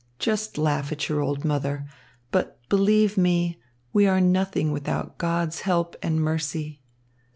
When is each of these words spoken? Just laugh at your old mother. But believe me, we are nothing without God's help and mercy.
Just 0.17 0.57
laugh 0.57 0.91
at 0.91 1.07
your 1.07 1.21
old 1.21 1.45
mother. 1.45 1.87
But 2.31 2.57
believe 2.69 3.19
me, 3.19 3.59
we 3.93 4.07
are 4.07 4.19
nothing 4.19 4.71
without 4.71 5.19
God's 5.19 5.61
help 5.61 5.95
and 6.01 6.19
mercy. 6.19 6.81